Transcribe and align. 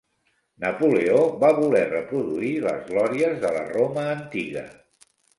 Napoleó 0.61 1.17
va 1.43 1.49
voler 1.59 1.83
reproduir 1.91 2.49
les 2.63 2.79
glòries 2.87 3.37
de 3.43 3.51
la 3.57 3.61
Roma 3.67 4.07
antiga. 4.15 4.65